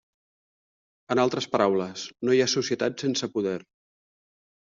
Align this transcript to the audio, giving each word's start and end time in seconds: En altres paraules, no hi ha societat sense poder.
En 1.15 1.19
altres 1.23 1.47
paraules, 1.55 2.07
no 2.29 2.35
hi 2.37 2.43
ha 2.45 2.49
societat 2.55 3.05
sense 3.05 3.29
poder. 3.37 3.57